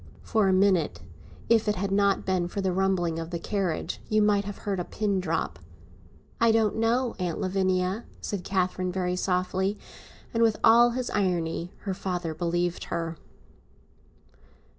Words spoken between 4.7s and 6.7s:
a pin drop. "I